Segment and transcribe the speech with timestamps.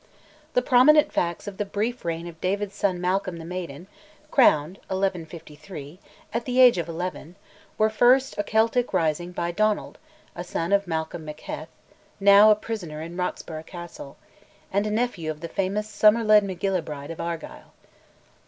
[0.55, 3.85] The prominent facts in the brief reign of David's son Malcolm the Maiden,
[4.31, 5.99] crowned (1153)
[6.33, 7.35] at the age of eleven,
[7.77, 9.99] were, first, a Celtic rising by Donald,
[10.35, 11.69] a son of Malcolm MacHeth
[12.19, 14.17] (now a prisoner in Roxburgh Castle),
[14.73, 17.71] and a nephew of the famous Somerled Macgillebride of Argyll.